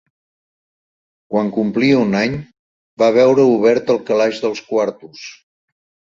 Quan 1.33 1.49
complia 1.57 1.99
un 2.05 2.15
any, 2.21 2.37
va 3.01 3.09
veure 3.17 3.45
obert 3.57 3.91
el 3.97 3.99
calaix 4.07 4.39
dels 4.47 4.63
quartos 4.71 5.21